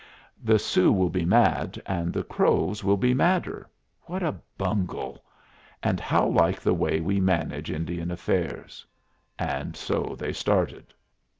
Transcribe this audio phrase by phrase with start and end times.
[0.43, 3.69] "The Sioux will be mad, and the Crows will be madder.
[4.05, 5.23] What a bungle!
[5.83, 8.83] and how like the way we manage Indian affairs!"
[9.37, 10.95] And so they started.